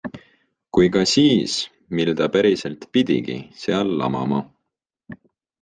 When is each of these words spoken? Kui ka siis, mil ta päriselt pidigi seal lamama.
Kui 0.77 0.87
ka 0.95 1.03
siis, 1.11 1.57
mil 1.99 2.11
ta 2.21 2.29
päriselt 2.37 2.89
pidigi 2.97 3.39
seal 3.65 3.87
lamama. 4.01 4.41